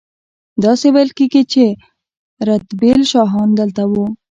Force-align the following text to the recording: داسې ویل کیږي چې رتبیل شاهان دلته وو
داسې 0.63 0.87
ویل 0.93 1.09
کیږي 1.17 1.43
چې 1.53 1.63
رتبیل 2.47 3.01
شاهان 3.11 3.49
دلته 3.59 3.83
وو 3.91 4.05